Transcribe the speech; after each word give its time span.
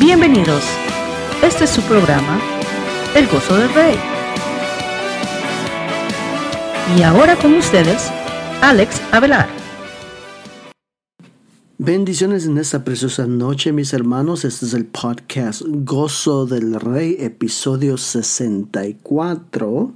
Bienvenidos. 0.00 0.62
Este 1.42 1.64
es 1.64 1.70
su 1.70 1.82
programa, 1.82 2.40
El 3.16 3.26
Gozo 3.26 3.56
del 3.56 3.74
Rey. 3.74 3.96
Y 6.96 7.02
ahora 7.02 7.34
con 7.34 7.54
ustedes, 7.54 8.08
Alex 8.62 9.02
Avelar. 9.10 9.48
Bendiciones 11.78 12.46
en 12.46 12.58
esta 12.58 12.84
preciosa 12.84 13.26
noche, 13.26 13.72
mis 13.72 13.92
hermanos. 13.92 14.44
Este 14.44 14.66
es 14.66 14.74
el 14.74 14.86
podcast 14.86 15.62
Gozo 15.66 16.46
del 16.46 16.78
Rey, 16.78 17.16
episodio 17.18 17.98
64. 17.98 19.92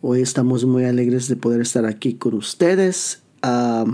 Hoy 0.00 0.20
estamos 0.20 0.64
muy 0.64 0.84
alegres 0.84 1.28
de 1.28 1.36
poder 1.36 1.60
estar 1.60 1.86
aquí 1.86 2.14
con 2.14 2.34
ustedes. 2.34 3.22
Ah, 3.40 3.84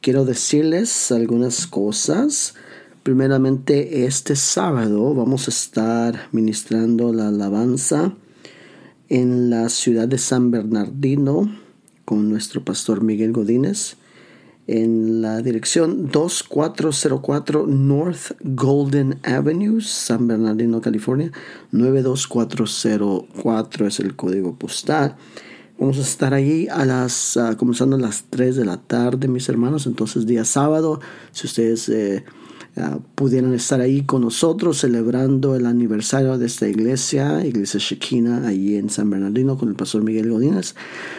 quiero 0.00 0.24
decirles 0.24 1.12
algunas 1.12 1.66
cosas. 1.66 2.54
Primeramente, 3.06 4.04
este 4.04 4.34
sábado 4.34 5.14
vamos 5.14 5.46
a 5.46 5.52
estar 5.52 6.26
ministrando 6.32 7.12
la 7.12 7.28
alabanza 7.28 8.12
en 9.08 9.48
la 9.48 9.68
ciudad 9.68 10.08
de 10.08 10.18
San 10.18 10.50
Bernardino 10.50 11.48
con 12.04 12.28
nuestro 12.28 12.64
pastor 12.64 13.04
Miguel 13.04 13.30
Godínez 13.30 13.94
en 14.66 15.22
la 15.22 15.40
dirección 15.40 16.10
2404 16.10 17.68
North 17.68 18.32
Golden 18.42 19.20
Avenue, 19.22 19.80
San 19.80 20.26
Bernardino, 20.26 20.80
California. 20.80 21.30
92404 21.70 23.86
es 23.86 24.00
el 24.00 24.16
código 24.16 24.56
postal. 24.56 25.14
Vamos 25.78 25.98
a 25.98 26.02
estar 26.02 26.34
allí 26.34 26.66
a 26.66 26.84
las, 26.84 27.36
uh, 27.36 27.56
comenzando 27.56 27.94
a 27.94 28.00
las 28.00 28.24
3 28.30 28.56
de 28.56 28.64
la 28.64 28.78
tarde, 28.78 29.28
mis 29.28 29.48
hermanos. 29.48 29.86
Entonces, 29.86 30.26
día 30.26 30.44
sábado, 30.44 30.98
si 31.30 31.46
ustedes 31.46 31.88
eh, 31.88 32.24
Ah, 32.78 32.98
pudieran 33.14 33.54
estar 33.54 33.80
ahí 33.80 34.02
con 34.02 34.20
nosotros 34.20 34.76
celebrando 34.76 35.56
el 35.56 35.64
aniversario 35.64 36.36
de 36.36 36.44
esta 36.44 36.68
iglesia, 36.68 37.42
Iglesia 37.42 37.80
Shekinah, 37.80 38.46
allí 38.46 38.76
en 38.76 38.90
San 38.90 39.08
Bernardino 39.08 39.56
con 39.56 39.70
el 39.70 39.74
pastor 39.76 40.02
Miguel 40.02 40.30
Godínez. 40.30 40.74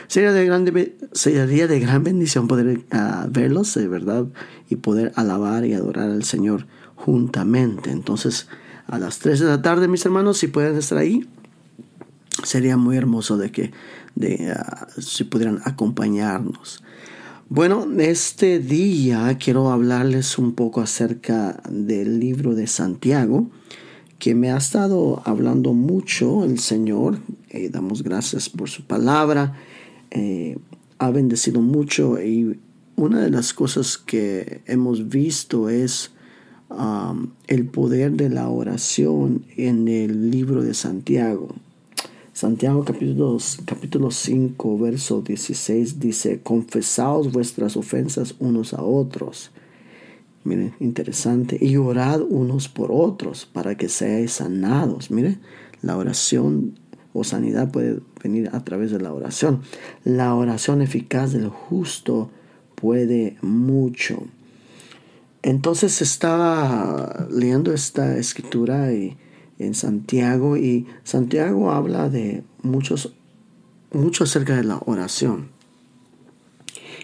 Sería 0.05 0.31
de, 0.33 0.45
grande, 0.45 0.95
sería 1.13 1.66
de 1.67 1.80
gran 1.80 2.03
bendición 2.03 2.47
poder 2.47 2.81
uh, 2.94 3.28
verlos, 3.31 3.73
de 3.73 3.88
verdad, 3.88 4.28
y 4.69 4.75
poder 4.75 5.13
alabar 5.16 5.66
y 5.66 5.73
adorar 5.73 6.11
al 6.11 6.23
Señor 6.23 6.67
juntamente. 6.95 7.89
Entonces, 7.89 8.47
a 8.85 9.00
las 9.00 9.17
3 9.17 9.39
de 9.39 9.45
la 9.47 9.61
tarde, 9.63 9.88
mis 9.88 10.05
hermanos, 10.05 10.38
si 10.38 10.47
pueden 10.50 10.78
estar 10.78 11.00
ahí, 11.00 11.28
sería 12.44 12.78
muy 12.78 12.97
hermoso 12.97 13.35
de 13.35 13.52
que 13.52 13.72
de, 14.13 14.55
uh, 14.55 15.02
si 15.02 15.23
pudieran 15.23 15.59
acompañarnos. 15.66 16.83
Bueno, 17.50 17.88
este 17.98 18.59
día 18.59 19.38
quiero 19.40 19.72
hablarles 19.72 20.38
un 20.38 20.52
poco 20.52 20.81
acerca 20.81 21.64
del 21.70 22.20
libro 22.20 22.56
de 22.56 22.67
Santiago, 22.67 23.48
que 24.20 24.36
me 24.36 24.52
ha 24.52 24.58
estado 24.58 25.22
hablando 25.23 25.73
mucho 25.73 26.44
el 26.44 26.59
Señor. 26.59 27.20
Eh, 27.50 27.70
damos 27.70 28.03
gracias 28.03 28.50
por 28.50 28.70
su 28.70 28.86
palabra. 28.86 29.53
Eh, 30.12 30.58
ha 30.98 31.09
bendecido 31.09 31.62
mucho 31.62 32.22
y 32.22 32.59
una 32.98 33.22
de 33.22 33.30
las 33.30 33.53
cosas 33.53 33.98
que 33.98 34.59
hemos 34.66 35.08
visto 35.08 35.70
es 35.70 36.12
um, 36.70 37.30
el 37.48 37.66
poder 37.68 38.12
de 38.12 38.28
la 38.28 38.50
oración 38.50 39.45
en 39.56 39.88
el 39.88 40.31
libro 40.31 40.64
de 40.64 40.73
Santiago. 40.73 41.56
Santiago 42.38 42.85
capítulo, 42.85 43.39
capítulo 43.66 44.11
5, 44.11 44.77
verso 44.77 45.23
16 45.23 45.99
dice, 45.99 46.39
confesaos 46.44 47.31
vuestras 47.31 47.75
ofensas 47.75 48.35
unos 48.38 48.75
a 48.75 48.83
otros. 48.83 49.49
Miren, 50.44 50.75
interesante. 50.79 51.57
Y 51.59 51.77
orad 51.77 52.21
unos 52.21 52.69
por 52.69 52.91
otros 52.91 53.47
para 53.52 53.75
que 53.75 53.89
seáis 53.89 54.33
sanados. 54.33 55.09
Miren, 55.09 55.41
la 55.81 55.97
oración 55.97 56.77
o 57.11 57.23
sanidad 57.23 57.71
puede 57.71 58.02
venir 58.23 58.51
a 58.53 58.63
través 58.63 58.91
de 58.91 58.99
la 58.99 59.12
oración. 59.12 59.63
La 60.03 60.35
oración 60.35 60.83
eficaz 60.83 61.33
del 61.33 61.50
justo 61.50 62.29
puede 62.75 63.38
mucho. 63.41 64.28
Entonces 65.41 66.03
estaba 66.03 67.28
leyendo 67.31 67.73
esta 67.73 68.16
escritura 68.16 68.94
y 68.94 69.17
en 69.59 69.73
Santiago 69.73 70.57
y 70.57 70.85
Santiago 71.03 71.72
habla 71.72 72.09
de 72.09 72.44
muchos, 72.62 73.13
mucho 73.91 74.23
acerca 74.23 74.56
de 74.56 74.63
la 74.63 74.79
oración. 74.85 75.50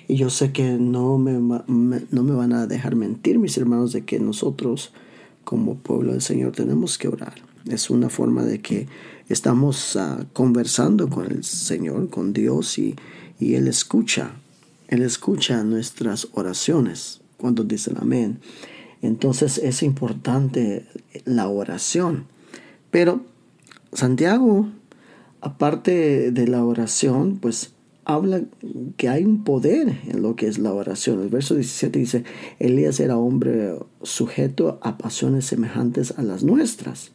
Y 0.08 0.16
yo 0.16 0.30
sé 0.30 0.52
que 0.52 0.74
no 0.74 1.18
me, 1.18 1.34
no 1.38 2.24
me 2.24 2.34
van 2.34 2.54
a 2.54 2.68
dejar 2.68 2.96
mentir 2.96 3.40
mis 3.40 3.58
hermanos 3.58 3.94
de 3.94 4.04
que 4.04 4.20
nosotros 4.20 4.92
como 5.44 5.76
pueblo 5.76 6.12
del 6.12 6.22
Señor 6.22 6.52
tenemos 6.52 6.98
que 6.98 7.08
orar. 7.08 7.36
Es 7.68 7.90
una 7.90 8.10
forma 8.10 8.44
de 8.44 8.60
que 8.60 8.88
estamos 9.30 9.96
ah, 9.96 10.26
conversando 10.34 11.10
con 11.10 11.32
el 11.32 11.44
Señor, 11.44 12.10
con 12.10 12.34
Dios 12.34 12.78
y, 12.78 12.96
y 13.40 13.56
Él 13.56 13.68
escucha. 13.68 14.32
Él 14.88 15.02
escucha 15.02 15.64
nuestras 15.64 16.28
oraciones 16.34 17.22
cuando 17.38 17.64
dicen 17.64 17.96
amén. 18.00 18.40
Entonces 19.02 19.58
es 19.58 19.84
importante 19.84 20.86
la 21.26 21.48
oración. 21.48 22.28
Pero 22.94 23.22
Santiago, 23.92 24.68
aparte 25.42 26.30
de 26.30 26.48
la 26.48 26.64
oración, 26.64 27.40
pues 27.42 27.74
habla 28.06 28.44
que 28.98 29.10
hay 29.10 29.24
un 29.24 29.44
poder 29.44 29.98
en 30.08 30.22
lo 30.22 30.36
que 30.36 30.46
es 30.46 30.60
la 30.60 30.72
oración. 30.72 31.20
El 31.20 31.30
verso 31.30 31.56
17 31.56 31.98
dice, 31.98 32.24
Elías 32.60 33.00
era 33.00 33.18
hombre 33.18 33.80
sujeto 34.04 34.78
a 34.84 35.00
pasiones 35.00 35.48
semejantes 35.48 36.14
a 36.20 36.22
las 36.22 36.44
nuestras 36.44 37.14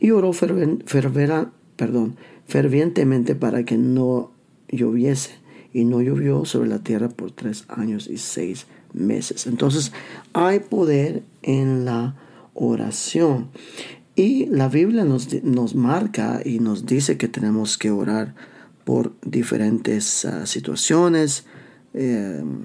y 0.00 0.10
oró 0.10 0.32
perdón, 0.32 2.16
fervientemente 2.48 3.36
para 3.36 3.64
que 3.64 3.78
no 3.78 4.32
lloviese 4.68 5.30
y 5.72 5.84
no 5.84 6.02
llovió 6.02 6.44
sobre 6.44 6.68
la 6.68 6.80
tierra 6.80 7.08
por 7.08 7.30
tres 7.30 7.66
años 7.68 8.08
y 8.08 8.18
seis 8.18 8.66
meses. 8.92 9.46
Entonces 9.46 9.92
hay 10.32 10.58
poder 10.58 11.22
en 11.42 11.84
la 11.84 12.16
oración. 12.52 13.50
Y 14.16 14.46
la 14.46 14.68
Biblia 14.68 15.04
nos, 15.04 15.42
nos 15.42 15.74
marca 15.74 16.40
y 16.44 16.60
nos 16.60 16.86
dice 16.86 17.18
que 17.18 17.28
tenemos 17.28 17.78
que 17.78 17.90
orar 17.90 18.34
por 18.84 19.12
diferentes 19.22 20.24
ah, 20.24 20.46
situaciones, 20.46 21.46
em, 21.94 22.64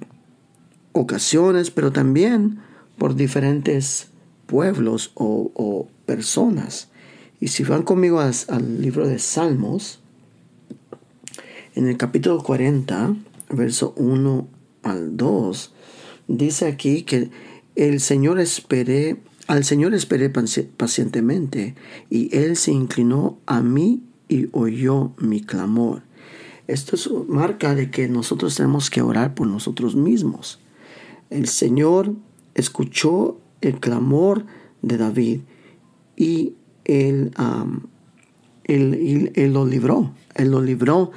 ocasiones, 0.91 1.71
pero 1.71 1.91
también 1.91 2.59
por 2.97 3.15
diferentes 3.15 4.09
pueblos 4.45 5.11
o, 5.15 5.87
personas. 6.05 6.89
Y 7.39 7.49
si 7.49 7.63
van 7.63 7.83
conmigo 7.83 8.19
al 8.19 8.81
libro 8.81 9.07
de 9.07 9.19
Salmos, 9.19 9.99
en 11.75 11.87
el 11.87 11.97
capítulo 11.97 12.41
40, 12.41 13.15
verso 13.51 13.93
1 13.95 14.47
al 14.81 15.15
2, 15.15 15.73
dice 16.27 16.65
aquí 16.65 17.03
que 17.03 17.29
el 17.75 17.99
Señor 18.01 18.39
espere 18.39 19.17
al 19.49 19.63
Señor 19.63 19.95
esperé 19.95 20.29
pacientemente, 20.29 21.73
y 22.07 22.29
Él 22.37 22.55
se 22.55 22.71
inclinó 22.71 23.39
a 23.47 23.63
mí 23.63 24.03
y 24.27 24.47
oyó 24.51 25.13
mi 25.17 25.41
clamor. 25.41 26.03
Esto 26.67 26.95
es 26.95 27.09
marca 27.27 27.73
de 27.73 27.89
que 27.89 28.07
nosotros 28.07 28.53
tenemos 28.53 28.91
que 28.91 29.01
orar 29.01 29.33
por 29.33 29.47
nosotros 29.47 29.95
mismos. 29.95 30.59
El 31.31 31.47
Señor 31.47 32.13
escuchó 32.53 33.39
el 33.61 33.79
clamor 33.79 34.45
de 34.83 34.97
David 34.97 35.39
y 36.15 36.53
él, 36.85 37.31
él, 38.65 39.51
lo 39.51 39.65
libró. 39.65 40.13
Él 40.35 40.51
lo 40.51 40.61
libró 40.61 41.09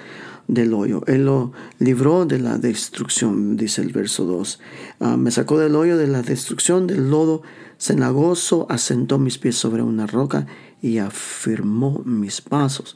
del 0.53 0.75
hoyo. 0.75 1.03
Él 1.07 1.25
lo 1.25 1.53
libró 1.79 2.27
de 2.27 2.39
la 2.39 2.59
destrucción, 2.59 3.57
dice 3.57 3.83
el 3.83 3.93
verso 3.93 4.25
2. 4.25 4.61
Ah, 5.01 5.17
me 5.17 5.31
sacó 5.31 5.59
del 5.59 5.75
hoyo 5.75 5.97
de 5.97 6.07
la 6.07 6.23
destrucción, 6.23 6.87
del 6.87 7.11
lodo 7.11 7.43
cenagoso, 7.79 8.67
asentó 8.69 9.19
mis 9.19 9.39
pies 9.39 9.57
sobre 9.57 9.83
una 9.83 10.07
roca 10.07 10.47
y 10.81 10.99
afirmó 10.99 12.03
mis 12.05 12.41
pasos. 12.41 12.95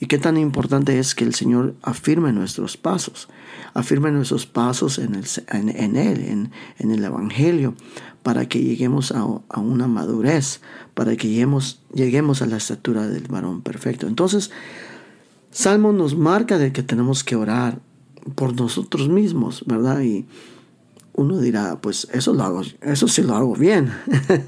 Y 0.00 0.06
qué 0.06 0.18
tan 0.18 0.36
importante 0.36 0.98
es 0.98 1.14
que 1.14 1.24
el 1.24 1.34
Señor 1.34 1.74
afirme 1.82 2.32
nuestros 2.32 2.76
pasos, 2.76 3.28
afirme 3.74 4.12
nuestros 4.12 4.46
pasos 4.46 4.98
en, 4.98 5.16
el, 5.16 5.24
en, 5.48 5.96
Él, 5.96 6.24
en, 6.24 6.52
en, 6.78 6.90
el 6.92 7.02
Evangelio, 7.02 7.74
para 8.22 8.48
que 8.48 8.62
lleguemos 8.62 9.10
a, 9.10 9.22
a, 9.48 9.58
una 9.58 9.88
madurez, 9.88 10.60
para 10.94 11.16
que 11.16 11.28
lleguemos, 11.28 11.80
lleguemos 11.92 12.42
a 12.42 12.46
la 12.46 12.58
estatura 12.58 13.08
del 13.08 13.26
varón 13.26 13.62
perfecto. 13.62 14.06
Entonces, 14.06 14.52
Salmo 15.50 15.92
nos 15.92 16.16
marca 16.16 16.58
de 16.58 16.72
que 16.72 16.82
tenemos 16.82 17.24
que 17.24 17.36
orar 17.36 17.80
por 18.34 18.54
nosotros 18.54 19.08
mismos, 19.08 19.64
¿verdad? 19.66 20.02
Y 20.02 20.26
uno 21.14 21.40
dirá, 21.40 21.80
pues 21.80 22.06
eso 22.12 22.32
lo 22.32 22.44
hago, 22.44 22.62
eso 22.80 23.08
sí 23.08 23.22
lo 23.22 23.34
hago 23.34 23.56
bien. 23.56 23.90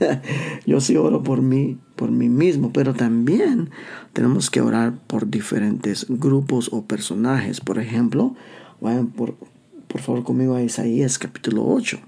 Yo 0.67 0.81
sí 0.81 0.97
oro 0.97 1.23
por 1.23 1.43
mí, 1.43 1.79
por 1.97 2.11
mí 2.11 2.29
mismo, 2.29 2.73
pero 2.73 2.95
también 2.95 3.71
tenemos 4.13 4.51
que 4.51 4.61
orar 4.61 4.95
por 5.07 5.29
diferentes 5.29 6.07
grupos 6.09 6.69
o 6.73 6.85
personajes. 6.85 7.61
Por 7.61 7.79
ejemplo, 7.79 8.37
vayan 8.81 9.09
por, 9.09 9.35
por 9.89 10.01
favor 10.01 10.23
conmigo 10.23 10.55
a 10.55 10.63
Isaías 10.63 11.19
capítulo 11.19 11.67
8. 11.67 11.99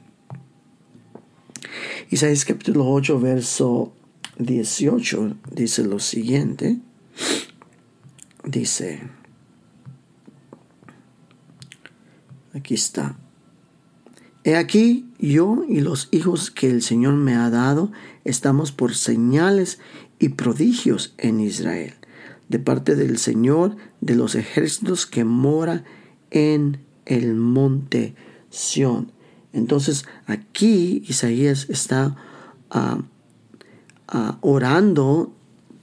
Isaías 2.11 2.45
capítulo 2.45 2.89
8, 2.89 3.19
verso 3.19 3.93
18 4.39 5.35
dice 5.55 5.83
lo 5.85 5.99
siguiente. 5.99 6.79
Dice, 8.45 9.03
aquí 12.55 12.75
está. 12.75 13.17
He 14.45 14.57
aquí 14.57 15.07
yo 15.19 15.65
y 15.69 15.81
los 15.81 16.09
hijos 16.11 16.51
que 16.51 16.69
el 16.69 16.83
Señor 16.83 17.15
me 17.15 17.37
ha 17.37 17.49
dado 17.51 17.93
estamos 18.25 18.73
por 18.73 18.95
señales 18.95 19.79
y 20.19 20.31
prodigios 20.31 21.15
en 21.19 21.41
Israel, 21.41 21.95
de 22.49 22.59
parte 22.59 22.97
del 22.97 23.19
Señor 23.19 23.77
de 24.01 24.17
los 24.17 24.35
ejércitos 24.35 25.07
que 25.07 25.25
mora 25.25 25.85
en 26.31 26.81
el 27.07 27.35
monte 27.35 28.15
Sión. 28.51 29.13
Entonces 29.53 30.05
aquí 30.27 31.05
Isaías 31.07 31.67
está 31.69 32.17
ah, 32.71 33.03
ah, 34.09 34.39
orando 34.41 35.33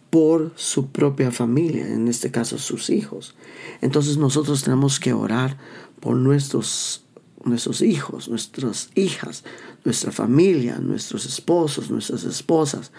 por 0.09 0.51
su 0.56 0.88
propia 0.88 1.31
familia, 1.31 1.88
en 1.88 2.07
este 2.07 2.31
caso 2.31 2.57
sus 2.57 2.89
hijos. 2.89 3.35
Entonces 3.81 4.17
nosotros 4.17 4.63
tenemos 4.63 5.00
que 5.00 5.13
orar 5.13 5.57
por 6.00 6.15
nuestros, 6.15 7.03
nuestros 7.44 7.81
hijos, 7.81 8.27
nuestras 8.27 8.89
hijas, 8.95 9.44
nuestra 9.85 10.11
familia, 10.11 10.79
nuestros 10.79 11.25
esposos, 11.25 11.89
nuestras 11.91 12.23
esposas, 12.23 12.91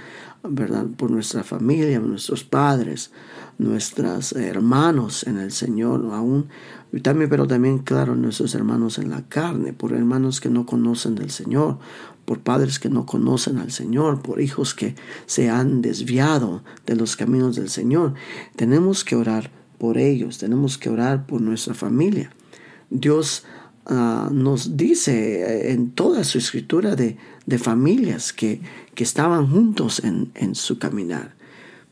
¿verdad? 0.43 0.87
Por 0.97 1.11
nuestra 1.11 1.45
familia, 1.45 2.01
nuestros 2.01 2.45
padres, 2.45 3.11
nuestros 3.59 4.33
hermanos 4.33 5.27
en 5.27 5.39
el 5.39 5.53
Señor, 5.53 6.09
aún 6.13 6.49
también, 7.03 7.31
pero 7.31 7.47
también, 7.47 7.79
claro, 7.79 8.17
nuestros 8.17 8.55
hermanos 8.55 8.99
en 8.99 9.11
la 9.11 9.23
carne, 9.29 9.73
por 9.73 9.93
hermanos 9.93 10.41
que 10.41 10.49
no 10.49 10.67
conocen 10.67 11.15
del 11.15 11.31
Señor, 11.31 11.79
por 12.25 12.41
padres 12.41 12.79
que 12.79 12.89
no 12.89 13.07
conocen 13.07 13.59
al 13.59 13.71
Señor, 13.71 14.23
por 14.23 14.41
hijos 14.41 14.75
que 14.75 14.95
se 15.27 15.51
han 15.51 15.83
desviado 15.83 16.65
de 16.87 16.97
los 16.97 17.17
caminos 17.17 17.57
del 17.57 17.69
Señor. 17.69 18.15
Tenemos 18.57 19.05
que 19.05 19.17
orar 19.17 19.51
por 19.79 19.99
ellos, 19.99 20.39
tenemos 20.39 20.79
que 20.79 20.91
orar 20.91 21.27
por 21.27 21.41
nuestra 21.41 21.75
familia. 21.75 22.33
Dios 22.91 23.45
ah, 23.87 24.29
nos 24.33 24.77
dice 24.77 25.71
en 25.73 25.91
toda 25.91 26.25
su 26.25 26.39
escritura 26.39 26.97
de, 26.97 27.19
familias 27.59 28.33
que, 28.33 28.61
que, 28.95 29.05
estaban 29.05 29.49
juntos 29.51 30.03
en, 30.05 30.31
en 30.35 30.55
su 30.55 30.79
caminar. 30.79 31.35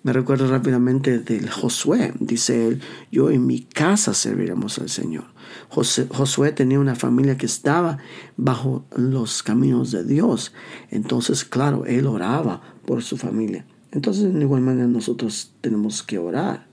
Me 0.03 0.13
recuerdo 0.13 0.49
rápidamente 0.49 1.19
del 1.19 1.51
Josué. 1.51 2.15
Dice 2.21 2.69
él, 2.69 2.81
yo 3.11 3.31
en 3.31 3.47
mi 3.47 3.61
casa 3.61 4.15
serviremos 4.15 4.79
al 4.79 4.89
Señor. 4.89 5.25
Josué 5.69 6.53
tenía 6.53 6.79
una 6.79 6.95
familia 6.95 7.37
que 7.37 7.47
estaba 7.47 7.99
bajo 8.37 8.85
los 8.97 9.43
caminos 9.43 9.91
de 9.91 10.05
Dios. 10.05 10.53
Entonces, 10.91 11.45
claro, 11.45 11.85
él 11.85 12.07
oraba 12.07 12.63
por 12.87 13.03
su 13.03 13.17
familia. 13.17 13.67
Entonces, 13.91 14.33
de 14.33 14.41
igual 14.41 14.63
manera, 14.63 14.87
nosotros 14.87 15.53
tenemos 15.61 16.03
que 16.03 16.19
orar. 16.19 16.67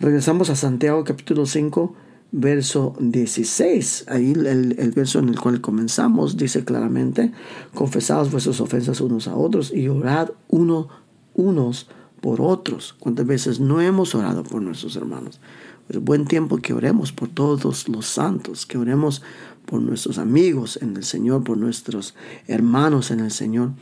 Regresamos 0.00 0.50
a 0.50 0.56
Santiago 0.56 1.04
capítulo 1.04 1.46
5, 1.46 1.94
verso 2.32 2.96
16. 2.98 4.06
Ahí 4.08 4.32
el, 4.32 4.74
el, 4.78 4.90
verso 4.90 5.18
en 5.18 5.28
el 5.28 5.38
cual 5.38 5.60
comenzamos 5.60 6.36
dice 6.36 6.64
claramente, 6.64 7.30
confesaos 7.74 8.32
vuestras 8.32 8.60
ofensas 8.60 9.00
unos 9.00 9.28
a 9.28 9.36
otros 9.36 9.72
y 9.72 9.88
orad 9.88 10.30
uno, 10.48 10.88
unos 11.34 11.88
por 12.20 12.40
otros. 12.40 12.94
¿Cuántas 12.98 13.26
veces 13.26 13.60
no 13.60 13.80
hemos 13.80 14.14
orado 14.14 14.42
por 14.42 14.62
nuestros 14.62 14.96
hermanos? 14.96 15.40
Es 15.88 15.98
buen 16.02 16.24
tiempo 16.24 16.56
que 16.56 16.72
oremos 16.72 17.12
por 17.12 17.28
todos 17.28 17.88
los 17.88 18.06
santos, 18.06 18.64
que 18.64 18.78
oremos 18.78 19.22
por 19.66 19.82
nuestros 19.82 20.18
amigos 20.18 20.78
en 20.80 20.96
el 20.96 21.04
Señor, 21.04 21.44
por 21.44 21.58
nuestros 21.58 22.14
hermanos 22.46 23.10
en 23.10 23.20
el 23.20 23.30
Señor, 23.30 23.72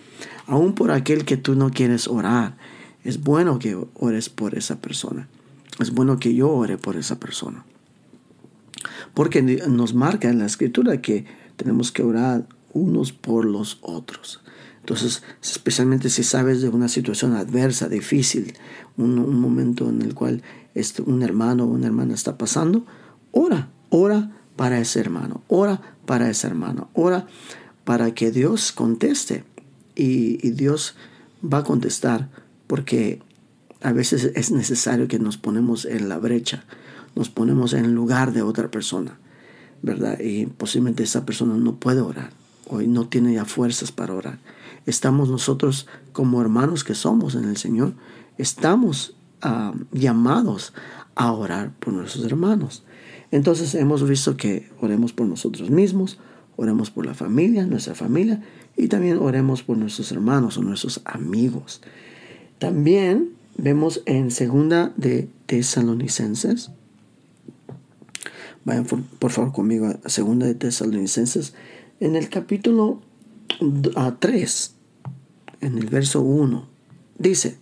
aún 0.46 0.74
por 0.74 0.90
aquel 0.90 1.24
que 1.24 1.36
tú 1.36 1.54
no 1.54 1.70
quieres 1.70 2.08
orar. 2.08 2.56
Es 3.04 3.22
bueno 3.22 3.58
que 3.58 3.78
ores 3.94 4.28
por 4.28 4.58
esa 4.58 4.80
persona. 4.80 5.28
Es 5.78 5.92
bueno 5.92 6.18
que 6.18 6.34
yo 6.34 6.50
ore 6.50 6.78
por 6.78 6.96
esa 6.96 7.20
persona. 7.20 7.64
Porque 9.14 9.42
nos 9.42 9.94
marca 9.94 10.28
en 10.28 10.38
la 10.38 10.46
escritura 10.46 11.00
que 11.00 11.26
tenemos 11.56 11.92
que 11.92 12.02
orar 12.02 12.46
unos 12.72 13.12
por 13.12 13.44
los 13.44 13.78
otros. 13.82 14.40
Entonces, 14.80 15.22
especialmente 15.42 16.08
si 16.08 16.22
sabes 16.22 16.62
de 16.62 16.68
una 16.68 16.88
situación 16.88 17.34
adversa, 17.34 17.88
difícil, 17.88 18.54
un, 18.96 19.40
momento 19.40 19.88
en 19.88 20.02
el 20.02 20.14
cual 20.14 20.42
este, 20.74 21.02
un 21.02 21.22
hermano 21.22 21.64
o 21.64 21.68
una 21.68 21.86
hermana 21.86 22.14
está 22.14 22.38
pasando, 22.38 22.86
ora, 23.30 23.70
ora 23.90 24.36
para 24.56 24.80
ese 24.80 25.00
hermano, 25.00 25.42
ora 25.48 25.80
para 26.06 26.30
ese 26.30 26.46
hermano, 26.46 26.90
ora 26.94 27.26
para 27.84 28.14
que 28.14 28.30
Dios 28.30 28.72
conteste. 28.72 29.44
Y, 29.94 30.46
y 30.46 30.52
Dios 30.52 30.94
va 31.42 31.58
a 31.58 31.64
contestar 31.64 32.30
porque 32.66 33.20
a 33.82 33.92
veces 33.92 34.32
es 34.34 34.50
necesario 34.50 35.08
que 35.08 35.18
nos 35.18 35.36
ponemos 35.36 35.84
en 35.84 36.08
la 36.08 36.18
brecha, 36.18 36.64
nos 37.14 37.28
ponemos 37.30 37.72
en 37.72 37.94
lugar 37.94 38.32
de 38.32 38.42
otra 38.42 38.70
persona, 38.70 39.18
¿verdad? 39.82 40.18
Y 40.20 40.46
posiblemente 40.46 41.02
esa 41.02 41.24
persona 41.26 41.54
no 41.56 41.76
puede 41.76 42.00
orar, 42.00 42.30
hoy 42.68 42.86
no 42.86 43.06
tiene 43.08 43.34
ya 43.34 43.44
fuerzas 43.44 43.92
para 43.92 44.14
orar 44.14 44.38
estamos 44.86 45.28
nosotros 45.28 45.86
como 46.12 46.40
hermanos 46.40 46.84
que 46.84 46.94
somos 46.94 47.34
en 47.34 47.44
el 47.44 47.56
Señor, 47.56 47.94
estamos 48.38 49.14
ah, 49.42 49.74
llamados 49.92 50.72
a 51.14 51.32
orar 51.32 51.72
por 51.78 51.92
nuestros 51.92 52.24
hermanos. 52.24 52.84
Entonces 53.30 53.74
hemos 53.74 54.06
visto 54.08 54.36
que 54.36 54.70
oremos 54.80 55.12
por 55.12 55.26
nosotros 55.26 55.70
mismos, 55.70 56.18
oremos 56.56 56.90
por 56.90 57.06
la 57.06 57.14
familia, 57.14 57.66
nuestra 57.66 57.94
familia, 57.94 58.42
y 58.76 58.88
también 58.88 59.18
oremos 59.18 59.62
por 59.62 59.76
nuestros 59.76 60.10
hermanos 60.12 60.58
o 60.58 60.62
nuestros 60.62 61.00
amigos. 61.04 61.80
También 62.58 63.30
vemos 63.56 64.02
en 64.06 64.30
segunda 64.30 64.92
de 64.96 65.28
Tesalonicenses, 65.46 66.70
vayan 68.70 68.84
por, 68.84 69.32
favor 69.32 69.52
conmigo 69.52 69.92
a 70.04 70.08
segunda 70.08 70.46
de 70.46 70.54
Tesalonicenses, 70.54 71.54
en 71.98 72.14
el 72.14 72.28
capítulo 72.28 73.00
a 73.96 74.14
3, 74.20 74.74
en 75.60 75.76
el 75.76 75.86
verso 75.86 76.20
1, 76.20 76.68
dice, 77.18 77.58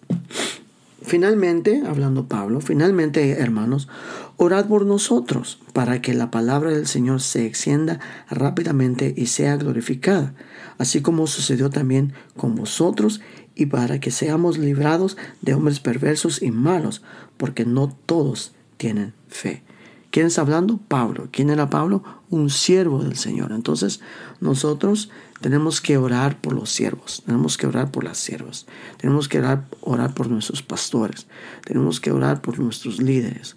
finalmente, 1.01 1.83
hablando 1.87 2.29
Pablo, 2.29 2.61
finalmente, 2.61 3.41
hermanos, 3.41 3.89
orad 4.37 4.67
por 4.67 4.85
nosotros 4.85 5.59
para 5.73 6.03
que 6.03 6.13
la 6.13 6.31
palabra 6.31 6.73
del 6.73 6.87
Señor 6.87 7.23
se 7.23 7.47
extienda 7.47 8.01
rápidamente 8.29 9.15
y 9.17 9.27
sea 9.27 9.57
glorificada, 9.57 10.35
así 10.77 11.01
como 11.01 11.27
sucedió 11.27 11.71
también 11.71 12.13
con 12.37 12.55
vosotros, 12.55 13.23
y 13.55 13.67
para 13.67 13.99
que 13.99 14.11
seamos 14.11 14.59
librados 14.59 15.17
de 15.41 15.55
hombres 15.55 15.81
perversos 15.81 16.43
y 16.43 16.51
malos, 16.51 17.01
porque 17.39 17.65
no 17.65 17.89
todos 18.05 18.53
tienen 18.77 19.15
fe. 19.29 19.63
¿Quién 20.11 20.27
está 20.27 20.41
hablando? 20.41 20.79
Pablo. 20.89 21.29
¿Quién 21.31 21.51
era 21.51 21.69
Pablo? 21.69 22.03
Un 22.31 22.51
siervo 22.51 23.03
del 23.03 23.17
Señor. 23.17 23.53
Entonces, 23.53 24.01
nosotros 24.41 25.11
tenemos 25.41 25.81
que 25.81 25.97
orar 25.97 26.41
por 26.41 26.53
los 26.53 26.71
siervos, 26.71 27.23
tenemos 27.25 27.57
que 27.57 27.67
orar 27.67 27.91
por 27.91 28.05
las 28.05 28.19
siervas, 28.19 28.67
tenemos 28.97 29.29
que 29.29 29.39
orar, 29.39 29.67
orar 29.81 30.15
por 30.15 30.29
nuestros 30.29 30.63
pastores, 30.63 31.27
tenemos 31.65 32.01
que 32.01 32.11
orar 32.11 32.41
por 32.41 32.59
nuestros 32.59 33.01
líderes. 33.01 33.57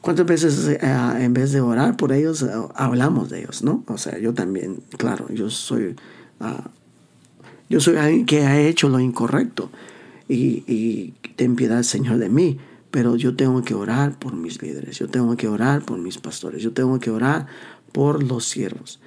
¿Cuántas 0.00 0.26
veces 0.26 0.66
eh, 0.68 0.78
en 1.18 1.34
vez 1.34 1.52
de 1.52 1.60
orar 1.60 1.96
por 1.96 2.12
ellos 2.12 2.42
eh, 2.42 2.48
hablamos 2.74 3.28
de 3.28 3.40
ellos, 3.40 3.62
no? 3.62 3.84
O 3.88 3.98
sea, 3.98 4.18
yo 4.18 4.32
también, 4.32 4.80
claro, 4.96 5.26
yo 5.30 5.50
soy, 5.50 5.96
ah, 6.40 6.70
yo 7.68 7.80
soy 7.80 7.96
alguien 7.96 8.24
que 8.24 8.46
ha 8.46 8.58
hecho 8.60 8.88
lo 8.88 9.00
incorrecto 9.00 9.70
y, 10.28 10.64
y 10.66 11.14
ten 11.36 11.56
piedad, 11.56 11.82
Señor, 11.82 12.18
de 12.18 12.28
mí. 12.28 12.58
Pero 12.90 13.16
yo 13.16 13.36
tengo 13.36 13.62
que 13.62 13.74
orar 13.74 14.18
por 14.18 14.34
mis 14.34 14.62
líderes, 14.62 14.98
yo 14.98 15.08
tengo 15.08 15.36
que 15.36 15.48
orar 15.48 15.84
por 15.84 15.98
mis 15.98 16.18
pastores, 16.18 16.62
yo 16.62 16.72
tengo 16.72 16.98
que 16.98 17.10
orar 17.10 17.46
por 17.92 18.22
los 18.22 18.46
siervos. 18.46 19.00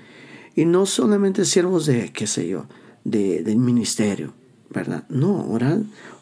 Y 0.55 0.65
no 0.65 0.85
solamente 0.85 1.45
siervos 1.45 1.85
de, 1.85 2.11
qué 2.11 2.27
sé 2.27 2.47
yo, 2.47 2.67
de, 3.03 3.43
del 3.43 3.57
ministerio, 3.57 4.33
¿verdad? 4.69 5.05
No, 5.09 5.47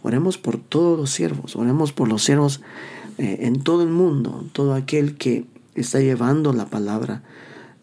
oremos 0.01 0.38
por 0.38 0.58
todos 0.58 0.98
los 0.98 1.10
siervos, 1.10 1.56
oremos 1.56 1.92
por 1.92 2.08
los 2.08 2.24
siervos 2.24 2.62
eh, 3.18 3.39
en 3.42 3.62
todo 3.62 3.84
el 3.84 3.89
mundo, 3.89 4.46
todo 4.54 4.74
aquel 4.74 5.18
que 5.18 5.46
está 5.75 6.00
llevando 6.00 6.54
la 6.54 6.68
palabra, 6.68 7.24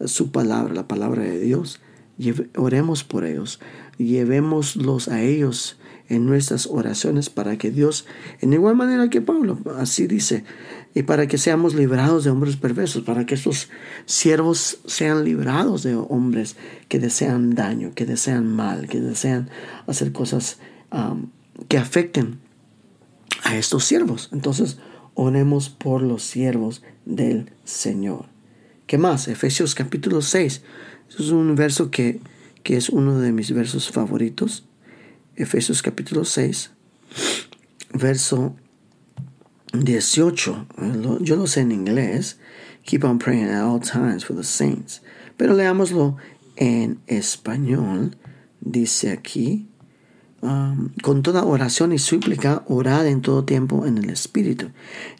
su 0.05 0.31
palabra, 0.31 0.73
la 0.73 0.87
palabra 0.87 1.23
de 1.23 1.39
Dios. 1.39 1.79
oremos 2.55 3.03
por 3.03 3.25
ellos, 3.25 3.59
llevémoslos 3.97 5.07
a 5.07 5.21
ellos 5.21 5.77
en 6.09 6.25
nuestras 6.25 6.67
oraciones 6.67 7.29
para 7.29 7.57
que 7.57 7.71
Dios, 7.71 8.05
en 8.41 8.53
igual 8.53 8.75
manera 8.75 9.09
que 9.09 9.21
Pablo, 9.21 9.59
así 9.77 10.07
dice, 10.07 10.43
y 10.93 11.03
para 11.03 11.27
que 11.27 11.37
seamos 11.37 11.75
librados 11.75 12.23
de 12.23 12.29
hombres 12.29 12.55
perversos, 12.55 13.03
para 13.03 13.25
que 13.25 13.35
estos 13.35 13.69
siervos 14.05 14.79
sean 14.85 15.23
librados 15.23 15.83
de 15.83 15.95
hombres 15.95 16.55
que 16.87 16.99
desean 16.99 17.55
daño, 17.55 17.91
que 17.93 18.05
desean 18.05 18.47
mal, 18.47 18.87
que 18.87 18.99
desean 18.99 19.49
hacer 19.85 20.11
cosas 20.11 20.57
que 21.67 21.77
afecten 21.77 22.39
a 23.43 23.57
estos 23.57 23.83
siervos. 23.83 24.29
Entonces, 24.31 24.77
oremos 25.13 25.69
por 25.69 26.01
los 26.01 26.23
siervos 26.23 26.83
del 27.05 27.51
Señor. 27.63 28.25
¿Qué 28.85 28.97
más? 28.97 29.27
Efesios 29.27 29.75
capítulo 29.75 30.21
6. 30.21 30.61
es 31.09 31.29
un 31.31 31.55
verso 31.55 31.91
que, 31.91 32.21
que 32.63 32.77
es 32.77 32.89
uno 32.89 33.19
de 33.19 33.31
mis 33.31 33.51
versos 33.51 33.91
favoritos. 33.91 34.66
Efesios 35.37 35.83
capítulo 35.83 36.25
6, 36.25 36.71
verso 37.93 38.55
18. 39.71 40.67
Yo 41.21 41.35
lo 41.35 41.45
sé 41.45 41.61
en 41.61 41.71
inglés. 41.71 42.39
Keep 42.83 43.03
on 43.03 43.19
praying 43.19 43.45
at 43.45 43.63
all 43.63 43.79
times 43.79 44.25
for 44.25 44.35
the 44.35 44.43
saints. 44.43 45.03
Pero 45.37 45.53
leámoslo 45.53 46.17
en 46.55 46.99
español. 47.05 48.17
Dice 48.61 49.11
aquí, 49.11 49.67
um, 50.41 50.89
con 51.03 51.21
toda 51.21 51.45
oración 51.45 51.93
y 51.93 51.99
súplica, 51.99 52.63
orad 52.67 53.05
en 53.05 53.21
todo 53.21 53.45
tiempo 53.45 53.85
en 53.85 53.99
el 53.99 54.09
Espíritu. 54.09 54.71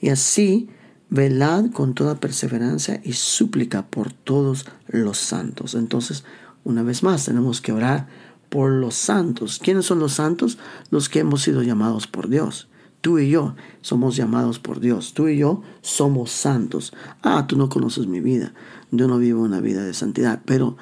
Y 0.01 0.09
así, 0.09 0.67
velad 1.11 1.69
con 1.69 1.93
toda 1.93 2.19
perseverancia 2.19 3.01
y 3.03 3.13
súplica 3.13 3.85
por 3.85 4.13
todos 4.13 4.65
los 4.87 5.19
santos. 5.19 5.75
Entonces, 5.75 6.23
una 6.63 6.81
vez 6.81 7.03
más, 7.03 7.25
tenemos 7.25 7.61
que 7.61 7.71
orar 7.71 8.07
por 8.49 8.71
los 8.71 8.95
santos. 8.95 9.59
¿Quiénes 9.61 9.85
son 9.85 9.99
los 9.99 10.13
santos? 10.13 10.57
Los 10.89 11.09
que 11.09 11.19
hemos 11.19 11.41
sido 11.41 11.63
llamados 11.63 12.07
por 12.07 12.29
Dios. 12.29 12.67
Tú 13.01 13.19
y 13.19 13.29
yo 13.29 13.55
somos 13.81 14.15
llamados 14.15 14.59
por 14.59 14.79
Dios. 14.79 15.13
Tú 15.13 15.27
y 15.27 15.37
yo 15.37 15.61
somos 15.81 16.31
santos. 16.31 16.93
Ah, 17.21 17.45
tú 17.47 17.57
no 17.57 17.69
conoces 17.69 18.07
mi 18.07 18.19
vida. 18.19 18.53
Yo 18.91 19.07
no 19.07 19.17
vivo 19.17 19.43
una 19.43 19.61
vida 19.61 19.83
de 19.83 19.93
santidad. 19.93 20.41
Pero 20.45 20.77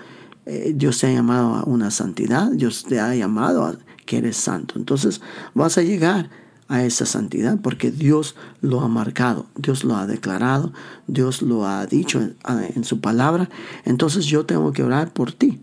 eh, 0.45 0.73
Dios 0.75 0.99
te 0.99 1.07
ha 1.07 1.13
llamado 1.13 1.55
a 1.55 1.63
una 1.63 1.91
santidad. 1.91 2.51
Dios 2.51 2.85
te 2.87 2.99
ha 2.99 3.13
llamado 3.15 3.65
a 3.65 3.77
que 4.05 4.17
eres 4.17 4.37
santo. 4.37 4.75
Entonces 4.77 5.21
vas 5.53 5.77
a 5.77 5.81
llegar 5.81 6.29
a 6.67 6.83
esa 6.83 7.05
santidad 7.05 7.59
porque 7.61 7.91
Dios 7.91 8.35
lo 8.61 8.81
ha 8.81 8.87
marcado. 8.87 9.47
Dios 9.55 9.83
lo 9.83 9.95
ha 9.95 10.07
declarado. 10.07 10.71
Dios 11.07 11.41
lo 11.41 11.67
ha 11.67 11.85
dicho 11.85 12.21
en, 12.21 12.37
en 12.75 12.83
su 12.85 13.01
palabra. 13.01 13.49
Entonces 13.83 14.25
yo 14.25 14.45
tengo 14.45 14.71
que 14.71 14.83
orar 14.83 15.13
por 15.13 15.31
ti. 15.31 15.59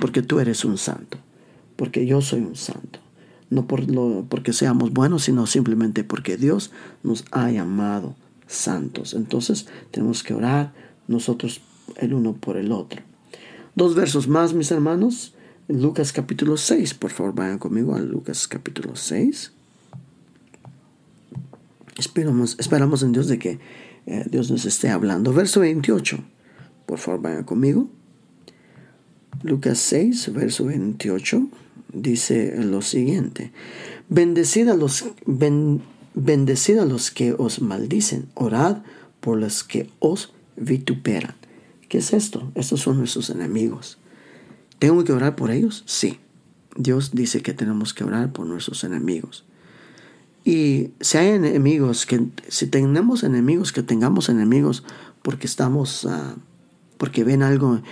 Porque 0.00 0.22
tú 0.22 0.40
eres 0.40 0.64
un 0.64 0.78
santo. 0.78 1.18
Porque 1.76 2.06
yo 2.06 2.20
soy 2.20 2.40
un 2.40 2.56
santo 2.56 3.00
no 3.50 3.66
por 3.66 3.90
lo, 3.90 4.24
porque 4.28 4.52
seamos 4.52 4.92
buenos, 4.92 5.24
sino 5.24 5.46
simplemente 5.46 6.04
porque 6.04 6.36
Dios 6.36 6.70
nos 7.02 7.24
ha 7.32 7.50
llamado 7.50 8.14
santos. 8.46 9.12
Entonces 9.12 9.66
tenemos 9.90 10.22
que 10.22 10.34
orar 10.34 10.72
nosotros 11.08 11.60
el 11.96 12.14
uno 12.14 12.34
por 12.34 12.56
el 12.56 12.72
otro. 12.72 13.02
Dos 13.74 13.94
versos 13.94 14.28
más, 14.28 14.54
mis 14.54 14.70
hermanos. 14.70 15.34
Lucas 15.68 16.12
capítulo 16.12 16.56
6, 16.56 16.94
por 16.94 17.10
favor, 17.10 17.34
vayan 17.34 17.58
conmigo 17.58 17.94
a 17.94 18.00
Lucas 18.00 18.48
capítulo 18.48 18.96
6. 18.96 19.52
Esperamos, 21.96 22.56
esperamos 22.58 23.02
en 23.02 23.12
Dios 23.12 23.28
de 23.28 23.38
que 23.38 23.60
eh, 24.06 24.24
Dios 24.28 24.50
nos 24.50 24.64
esté 24.64 24.88
hablando. 24.88 25.32
Verso 25.32 25.60
28, 25.60 26.18
por 26.86 26.98
favor, 26.98 27.22
vayan 27.22 27.44
conmigo. 27.44 27.88
Lucas 29.42 29.78
6, 29.78 30.32
verso 30.32 30.66
28 30.66 31.48
dice 31.92 32.54
lo 32.62 32.82
siguiente, 32.82 33.52
bendecid 34.08 34.68
a 34.68 34.74
los, 34.74 35.02
a 35.04 36.84
los 36.84 37.10
que 37.10 37.34
os 37.36 37.60
maldicen, 37.60 38.28
orad 38.34 38.78
por 39.20 39.38
los 39.38 39.64
que 39.64 39.90
os 39.98 40.32
vituperan. 40.56 41.34
¿Qué 41.88 41.98
es 41.98 42.12
esto? 42.12 42.52
Estos 42.54 42.80
son 42.80 42.98
nuestros 42.98 43.30
enemigos. 43.30 43.98
¿Tengo 44.78 45.04
que 45.04 45.12
orar 45.12 45.36
por 45.36 45.50
ellos? 45.50 45.82
Sí. 45.86 46.18
Dios 46.76 47.10
dice 47.12 47.42
que 47.42 47.52
tenemos 47.52 47.92
que 47.92 48.04
orar 48.04 48.32
por 48.32 48.46
nuestros 48.46 48.84
enemigos. 48.84 49.44
Y 50.44 50.90
si 51.00 51.18
hay 51.18 51.28
enemigos, 51.28 52.06
que 52.06 52.28
si 52.48 52.66
tenemos 52.66 53.24
enemigos, 53.24 53.72
que 53.72 53.82
tengamos 53.82 54.28
enemigos 54.28 54.84
porque 55.22 55.46
estamos, 55.46 56.04
uh, 56.04 56.38
porque 56.96 57.24
ven 57.24 57.42
algo 57.42 57.82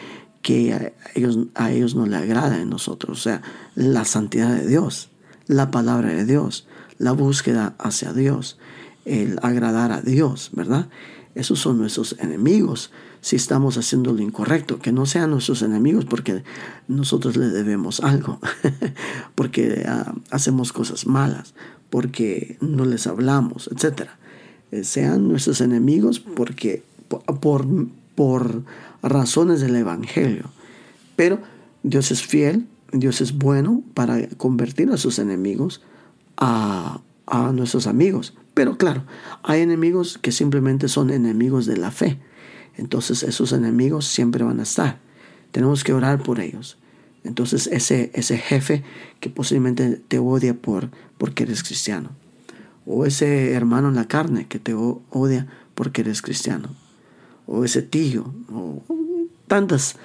que 0.42 0.72
a 0.72 0.92
ellos, 1.14 1.38
a 1.54 1.70
ellos 1.70 1.94
no 1.94 2.06
le 2.06 2.16
agrada 2.16 2.60
en 2.60 2.70
nosotros. 2.70 3.18
O 3.18 3.22
sea, 3.22 3.42
la 3.74 4.04
santidad 4.04 4.54
de 4.54 4.66
Dios, 4.66 5.10
la 5.46 5.70
palabra 5.70 6.10
de 6.10 6.24
Dios, 6.24 6.66
la 6.98 7.12
búsqueda 7.12 7.74
hacia 7.78 8.12
Dios, 8.12 8.58
el 9.04 9.38
agradar 9.42 9.92
a 9.92 10.00
Dios, 10.00 10.50
¿verdad? 10.52 10.88
Esos 11.34 11.60
son 11.60 11.78
nuestros 11.78 12.16
enemigos 12.18 12.90
si 13.20 13.36
estamos 13.36 13.76
haciendo 13.78 14.12
lo 14.12 14.22
incorrecto. 14.22 14.78
Que 14.78 14.92
no 14.92 15.06
sean 15.06 15.30
nuestros 15.30 15.62
enemigos 15.62 16.04
porque 16.04 16.42
nosotros 16.88 17.36
le 17.36 17.48
debemos 17.48 18.00
algo, 18.00 18.40
porque 19.34 19.84
ah, 19.86 20.14
hacemos 20.30 20.72
cosas 20.72 21.06
malas, 21.06 21.54
porque 21.90 22.58
no 22.60 22.84
les 22.84 23.06
hablamos, 23.06 23.68
etc. 23.68 24.08
Eh, 24.70 24.84
sean 24.84 25.28
nuestros 25.28 25.60
enemigos 25.60 26.20
porque 26.20 26.82
por, 27.08 27.22
por 27.40 27.66
razones 29.02 29.60
del 29.60 29.76
Evangelio. 29.76 30.50
Pero 31.16 31.40
Dios 31.82 32.10
es 32.10 32.22
fiel, 32.22 32.66
Dios 32.92 33.20
es 33.20 33.36
bueno 33.36 33.82
para 33.94 34.28
convertir 34.36 34.90
a 34.90 34.96
sus 34.96 35.18
enemigos 35.18 35.82
a, 36.36 37.00
a 37.26 37.52
nuestros 37.52 37.86
amigos. 37.86 38.34
Pero 38.54 38.76
claro, 38.76 39.04
hay 39.42 39.60
enemigos 39.60 40.18
que 40.18 40.32
simplemente 40.32 40.88
son 40.88 41.10
enemigos 41.10 41.66
de 41.66 41.76
la 41.76 41.90
fe. 41.90 42.18
Entonces 42.76 43.22
esos 43.22 43.52
enemigos 43.52 44.06
siempre 44.06 44.44
van 44.44 44.60
a 44.60 44.64
estar. 44.64 45.00
Tenemos 45.52 45.84
que 45.84 45.92
orar 45.92 46.22
por 46.22 46.40
ellos. 46.40 46.78
Entonces 47.24 47.68
ese, 47.68 48.10
ese 48.14 48.38
jefe 48.38 48.84
que 49.20 49.30
posiblemente 49.30 50.02
te 50.08 50.18
odia 50.18 50.54
por, 50.54 50.90
porque 51.18 51.44
eres 51.44 51.62
cristiano. 51.62 52.10
O 52.86 53.04
ese 53.04 53.52
hermano 53.52 53.88
en 53.88 53.96
la 53.96 54.08
carne 54.08 54.46
que 54.46 54.58
te 54.58 54.74
odia 54.74 55.46
porque 55.74 56.00
eres 56.00 56.22
cristiano 56.22 56.70
o 57.48 57.64
ese 57.64 57.82
tío, 57.82 58.32
o 58.52 58.82
tantas, 59.46 59.96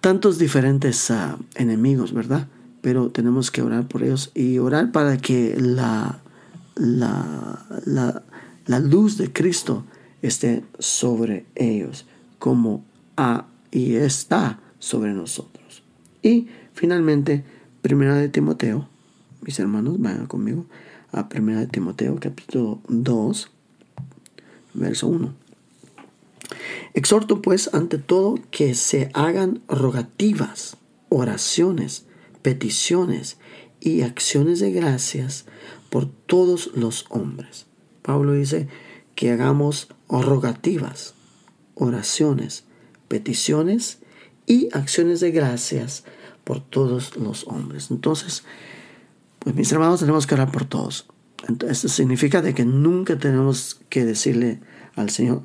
tantos 0.00 0.38
diferentes 0.38 1.10
ah, 1.10 1.36
enemigos, 1.56 2.14
¿verdad? 2.14 2.46
Pero 2.80 3.10
tenemos 3.10 3.50
que 3.50 3.62
orar 3.62 3.88
por 3.88 4.02
ellos 4.02 4.30
y 4.34 4.58
orar 4.58 4.92
para 4.92 5.18
que 5.18 5.56
la, 5.58 6.20
la, 6.76 7.66
la, 7.84 8.78
luz 8.78 9.18
de 9.18 9.32
Cristo 9.32 9.84
esté 10.22 10.64
sobre 10.78 11.44
ellos, 11.56 12.06
como 12.38 12.84
ha 13.16 13.46
y 13.72 13.96
está 13.96 14.60
sobre 14.78 15.12
nosotros. 15.12 15.82
Y 16.22 16.46
finalmente, 16.74 17.44
Primera 17.82 18.14
de 18.14 18.28
Timoteo, 18.28 18.88
mis 19.40 19.58
hermanos, 19.58 20.00
vayan 20.00 20.26
conmigo 20.26 20.66
a 21.10 21.28
Primera 21.28 21.60
de 21.60 21.66
Timoteo, 21.66 22.16
capítulo 22.20 22.80
2, 22.88 23.50
verso 24.74 25.08
1. 25.08 25.41
Exhorto 26.94 27.40
pues 27.40 27.72
ante 27.72 27.98
todo 27.98 28.38
que 28.50 28.74
se 28.74 29.10
hagan 29.14 29.62
rogativas, 29.66 30.76
oraciones, 31.08 32.06
peticiones 32.42 33.38
y 33.80 34.02
acciones 34.02 34.60
de 34.60 34.72
gracias 34.72 35.46
por 35.90 36.06
todos 36.06 36.70
los 36.74 37.06
hombres. 37.08 37.66
Pablo 38.02 38.32
dice 38.32 38.68
que 39.14 39.30
hagamos 39.30 39.88
rogativas, 40.08 41.14
oraciones, 41.74 42.64
peticiones 43.08 43.98
y 44.46 44.68
acciones 44.72 45.20
de 45.20 45.30
gracias 45.30 46.04
por 46.44 46.60
todos 46.60 47.16
los 47.16 47.46
hombres. 47.46 47.90
Entonces, 47.90 48.44
pues 49.38 49.54
mis 49.54 49.72
hermanos 49.72 50.00
tenemos 50.00 50.26
que 50.26 50.34
orar 50.34 50.52
por 50.52 50.64
todos. 50.64 51.06
Esto 51.68 51.88
significa 51.88 52.42
de 52.42 52.54
que 52.54 52.64
nunca 52.64 53.18
tenemos 53.18 53.80
que 53.88 54.04
decirle 54.04 54.60
al 54.94 55.10
Señor, 55.10 55.42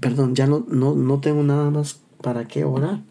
perdón, 0.00 0.34
ya 0.34 0.46
no, 0.46 0.64
no, 0.68 1.20
tengo 1.20 1.42
nada 1.42 1.70
más 1.70 2.00
para 2.22 2.46
qué 2.46 2.64
orar. 2.64 3.02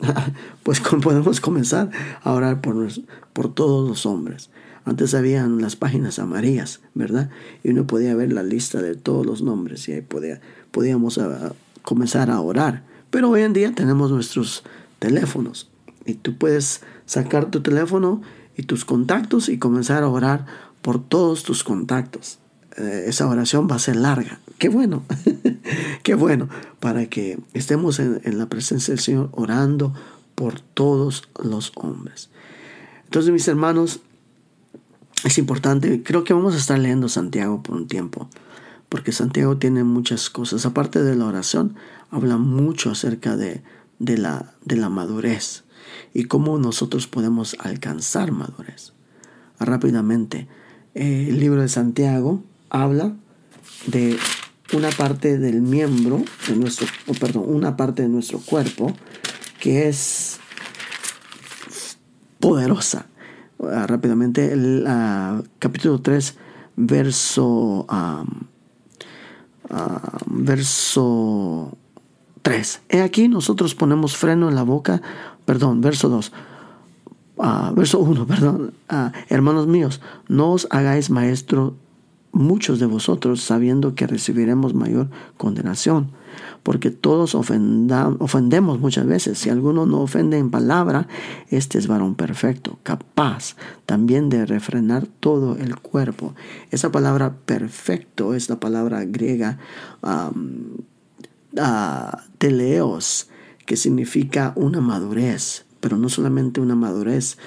pues 0.62 0.80
podemos 0.80 1.40
comenzar 1.40 1.90
a 2.22 2.32
orar 2.32 2.60
por, 2.60 2.88
por 3.32 3.52
todos 3.52 3.88
los 3.88 4.06
hombres. 4.06 4.50
Antes 4.84 5.14
habían 5.14 5.60
las 5.60 5.76
páginas 5.76 6.18
amarillas, 6.18 6.80
¿verdad? 6.94 7.28
Y 7.62 7.70
uno 7.70 7.86
podía 7.86 8.14
ver 8.14 8.32
la 8.32 8.42
lista 8.42 8.80
de 8.80 8.94
todos 8.94 9.26
los 9.26 9.42
nombres 9.42 9.86
y 9.88 9.92
ahí 9.92 10.00
podía, 10.00 10.40
podíamos 10.70 11.18
ah, 11.18 11.52
comenzar 11.82 12.30
a 12.30 12.40
orar. 12.40 12.84
Pero 13.10 13.28
hoy 13.28 13.42
en 13.42 13.52
día 13.52 13.74
tenemos 13.74 14.10
nuestros 14.10 14.64
teléfonos 14.98 15.68
y 16.06 16.14
tú 16.14 16.38
puedes 16.38 16.82
sacar 17.04 17.50
tu 17.50 17.60
teléfono 17.60 18.22
y 18.56 18.62
tus 18.62 18.84
contactos 18.84 19.48
y 19.48 19.58
comenzar 19.58 20.02
a 20.02 20.08
orar 20.08 20.46
por 20.80 21.02
todos 21.02 21.42
tus 21.42 21.64
contactos. 21.64 22.38
Eh, 22.76 23.04
esa 23.08 23.28
oración 23.28 23.68
va 23.70 23.76
a 23.76 23.80
ser 23.80 23.96
larga. 23.96 24.40
Qué 24.58 24.68
bueno, 24.68 25.04
qué 26.02 26.14
bueno, 26.14 26.48
para 26.80 27.06
que 27.06 27.38
estemos 27.54 28.00
en, 28.00 28.20
la 28.38 28.46
presencia 28.46 28.92
del 28.92 29.02
Señor 29.02 29.28
orando 29.32 29.94
por 30.34 30.60
todos 30.60 31.28
los 31.40 31.72
hombres. 31.76 32.30
Entonces, 33.04 33.32
mis 33.32 33.46
hermanos, 33.46 34.00
es 35.24 35.38
importante, 35.38 36.02
creo 36.02 36.24
que 36.24 36.34
vamos 36.34 36.54
a 36.54 36.58
estar 36.58 36.78
leyendo 36.78 37.08
Santiago 37.08 37.62
por 37.62 37.76
un 37.76 37.86
tiempo, 37.86 38.28
porque 38.88 39.12
Santiago 39.12 39.58
tiene 39.58 39.84
muchas 39.84 40.28
cosas. 40.28 40.66
Aparte 40.66 41.02
de 41.04 41.14
la 41.14 41.26
oración, 41.26 41.76
habla 42.10 42.36
mucho 42.36 42.90
acerca 42.90 43.36
de, 43.36 43.62
la, 44.00 44.54
de 44.64 44.76
la 44.76 44.88
madurez 44.88 45.64
y 46.14 46.24
cómo 46.24 46.58
nosotros 46.58 47.06
podemos 47.06 47.56
alcanzar 47.60 48.32
madurez. 48.32 48.92
Rápidamente, 49.60 50.48
eh, 50.94 51.26
el 51.30 51.38
libro 51.38 51.62
de 51.62 51.68
Santiago 51.68 52.42
habla 52.70 53.14
de 53.86 54.18
una 54.72 54.90
parte 54.90 55.38
del 55.38 55.62
miembro 55.62 56.22
de 56.46 56.56
nuestro, 56.56 56.86
perdón, 57.18 57.44
una 57.46 57.76
parte 57.76 58.02
de 58.02 58.08
nuestro 58.08 58.38
cuerpo 58.38 58.92
que 59.60 59.88
es 59.88 60.38
poderosa. 62.38 63.06
ah, 63.60 63.86
rápidamente 63.86 64.52
el 64.52 64.84
ah, 64.86 65.42
capítulo 65.58 66.00
3, 66.00 66.36
verso, 66.76 67.86
verso 70.26 71.78
3. 72.42 72.80
He 72.88 73.02
aquí 73.02 73.28
nosotros 73.28 73.74
ponemos 73.74 74.16
freno 74.16 74.48
en 74.48 74.54
la 74.54 74.62
boca, 74.62 75.02
perdón, 75.44 75.80
verso 75.80 76.08
2. 76.08 76.32
verso 77.74 77.98
1, 78.00 78.26
perdón, 78.28 78.74
hermanos 79.28 79.66
míos, 79.66 80.00
no 80.28 80.52
os 80.52 80.68
hagáis 80.70 81.10
maestro 81.10 81.74
muchos 82.38 82.78
de 82.78 82.86
vosotros 82.86 83.42
sabiendo 83.42 83.94
que 83.94 84.06
recibiremos 84.06 84.72
mayor 84.74 85.10
condenación 85.36 86.12
porque 86.62 86.90
todos 86.90 87.34
ofendemos 87.34 88.78
muchas 88.78 89.06
veces. 89.06 89.38
Si 89.38 89.48
alguno 89.48 89.86
no 89.86 90.00
ofende 90.00 90.38
en 90.38 90.50
palabra, 90.50 91.08
este 91.48 91.78
es 91.78 91.86
varón 91.86 92.14
perfecto, 92.14 92.78
capaz 92.82 93.56
también 93.86 94.28
de 94.28 94.44
refrenar 94.44 95.06
todo 95.06 95.56
el 95.56 95.76
cuerpo. 95.76 96.34
Esa 96.70 96.92
palabra 96.92 97.34
perfecto 97.46 98.34
es 98.34 98.48
la 98.50 98.60
palabra 98.60 99.04
griega 99.04 99.58
teleos, 102.38 103.28
que 103.64 103.76
significa 103.76 104.52
una 104.54 104.80
madurez, 104.80 105.64
pero 105.80 105.96
no 105.96 106.08
solamente 106.08 106.60
una 106.60 106.76
madurez 106.76 107.38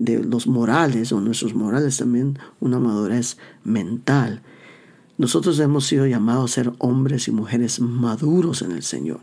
de 0.00 0.18
los 0.24 0.48
morales 0.48 1.12
o 1.12 1.20
nuestros 1.20 1.54
morales, 1.54 1.98
también 1.98 2.38
una 2.58 2.80
madurez 2.80 3.36
mental. 3.62 4.42
Nosotros 5.18 5.60
hemos 5.60 5.86
sido 5.86 6.06
llamados 6.06 6.50
a 6.50 6.54
ser 6.54 6.72
hombres 6.78 7.28
y 7.28 7.32
mujeres 7.32 7.78
maduros 7.78 8.62
en 8.62 8.72
el 8.72 8.82
Señor. 8.82 9.20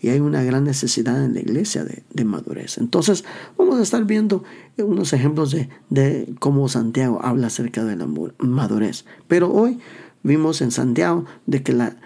Y 0.00 0.10
hay 0.10 0.20
una 0.20 0.44
gran 0.44 0.62
necesidad 0.62 1.22
en 1.24 1.34
la 1.34 1.40
iglesia 1.40 1.84
de, 1.84 2.24
madurez. 2.24 2.78
Entonces, 2.78 3.24
vamos 3.58 3.80
a 3.80 3.82
estar 3.82 4.04
viendo 4.04 4.44
unos 4.78 5.12
ejemplos 5.12 5.50
de, 5.50 5.68
de, 5.90 6.32
cómo 6.38 6.68
Santiago 6.68 7.18
habla 7.20 7.48
acerca 7.48 7.84
de 7.84 7.96
la 7.96 8.06
madurez. 8.38 9.04
Pero 9.26 9.52
hoy 9.52 9.80
vimos 10.22 10.62
en 10.62 10.70
Santiago 10.70 11.24
de 11.46 11.64
que 11.64 11.72
la, 11.72 11.96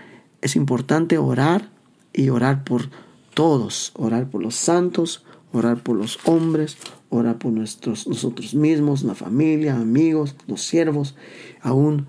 es 0.41 0.57
importante 0.57 1.19
orar 1.19 1.69
y 2.15 2.31
orar 2.31 2.65
por 2.65 2.89
todos. 3.35 3.93
Orar 3.97 4.31
por 4.31 4.43
los 4.43 4.55
santos, 4.55 5.27
orar 5.53 5.83
por 5.83 5.97
los 5.97 6.19
hombres, 6.25 6.79
orar 7.11 7.39
por 7.39 7.53
nuestros, 7.53 8.07
nosotros 8.07 8.55
mismos, 8.55 9.03
la 9.05 9.15
familia, 9.15 9.77
amigos, 9.77 10.35
los 10.47 10.63
siervos, 10.63 11.15
aún 11.61 12.07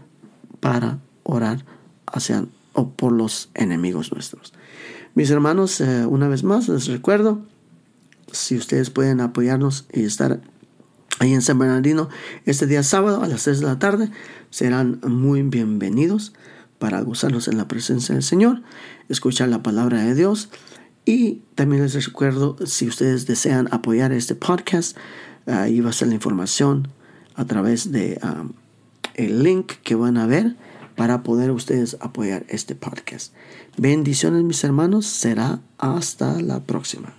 para 0.60 1.00
orar 1.24 1.66
hacia 2.06 2.46
o 2.74 2.90
por 2.90 3.12
los 3.12 3.50
enemigos 3.54 4.12
nuestros. 4.12 4.54
Mis 5.16 5.32
hermanos, 5.32 5.82
eh, 5.82 6.06
una 6.06 6.28
vez 6.28 6.44
más 6.44 6.70
les 6.70 6.88
recuerdo, 6.88 7.42
si 8.32 8.56
ustedes 8.56 8.90
pueden 8.90 9.20
apoyarnos 9.20 9.88
y 9.92 10.04
estar 10.04 10.42
ahí 11.20 11.34
en 11.34 11.42
San 11.42 11.58
Bernardino 11.58 12.10
este 12.46 12.68
día 12.68 12.84
sábado 12.84 13.24
a 13.24 13.28
las 13.28 13.44
3 13.44 13.62
de 13.62 13.66
la 13.66 13.80
tarde, 13.80 14.12
serán 14.52 15.00
muy 15.04 15.42
bienvenidos 15.42 16.34
para 16.78 17.02
gozarlos 17.02 17.48
en 17.48 17.58
la 17.58 17.68
presencia 17.68 18.14
del 18.14 18.24
Señor, 18.24 18.62
escuchar 19.10 19.50
la 19.50 19.64
palabra 19.64 20.04
de 20.04 20.14
Dios. 20.14 20.50
Y 21.08 21.44
también 21.56 21.84
les 21.84 22.06
recuerdo, 22.06 22.58
si 22.66 22.86
ustedes 22.86 23.26
desean 23.26 23.70
apoyar 23.72 24.12
este 24.12 24.36
podcast, 24.36 24.98
ahí 25.46 25.80
va 25.80 25.88
a 25.88 25.92
estar 25.92 26.06
la 26.06 26.16
información 26.16 26.90
a 27.34 27.46
través 27.46 27.94
de 27.94 28.20
ah, 28.22 28.44
el 29.14 29.42
link 29.42 29.72
que 29.84 29.96
van 29.96 30.18
a 30.18 30.28
ver 30.28 30.58
para 30.98 31.24
poder 31.24 31.52
ustedes 31.52 31.96
apoyar 32.02 32.46
este 32.50 32.76
podcast. 32.76 33.34
Bendiciones 33.78 34.44
mis 34.44 34.62
hermanos, 34.66 35.06
será 35.06 35.62
hasta 35.78 36.42
la 36.42 36.60
próxima. 36.60 37.17